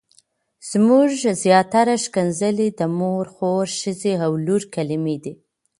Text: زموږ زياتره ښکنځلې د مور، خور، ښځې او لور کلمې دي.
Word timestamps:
زموږ 0.69 1.07
زياتره 1.43 1.95
ښکنځلې 2.05 2.67
د 2.79 2.81
مور، 2.97 3.25
خور، 3.35 3.65
ښځې 3.81 4.13
او 4.25 4.31
لور 4.45 4.61
کلمې 4.75 5.17
دي. 5.23 5.33